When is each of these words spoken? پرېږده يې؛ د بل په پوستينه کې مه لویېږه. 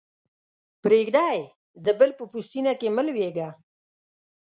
پرېږده 0.83 1.23
يې؛ 1.35 1.41
د 1.85 1.87
بل 1.99 2.09
په 2.19 2.23
پوستينه 2.31 2.71
کې 2.79 2.87
مه 2.95 3.03
لویېږه. 3.07 3.49